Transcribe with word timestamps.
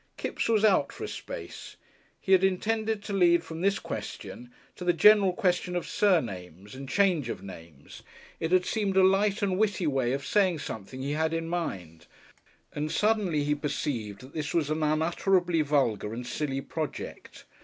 Kipps 0.17 0.49
was 0.49 0.65
out 0.65 0.91
for 0.91 1.03
a 1.03 1.07
space. 1.07 1.75
He 2.19 2.31
had 2.31 2.43
intended 2.43 3.03
to 3.03 3.13
lead 3.13 3.43
from 3.43 3.61
this 3.61 3.77
question 3.77 4.49
to 4.75 4.83
the 4.83 4.93
general 4.93 5.31
question 5.31 5.75
of 5.75 5.85
surnames 5.87 6.73
and 6.73 6.89
change 6.89 7.29
of 7.29 7.43
names; 7.43 8.01
it 8.39 8.51
had 8.51 8.65
seemed 8.65 8.97
a 8.97 9.03
light 9.03 9.43
and 9.43 9.59
witty 9.59 9.85
way 9.85 10.13
of 10.13 10.25
saying 10.25 10.57
something 10.57 11.03
he 11.03 11.11
had 11.11 11.35
in 11.35 11.47
mind, 11.47 12.07
and 12.73 12.91
suddenly 12.91 13.43
he 13.43 13.53
perceived 13.53 14.21
that 14.21 14.33
this 14.33 14.55
was 14.55 14.71
an 14.71 14.81
unutterably 14.81 15.61
vulgar 15.61 16.15
and 16.15 16.25
silly 16.25 16.61
project. 16.61 17.45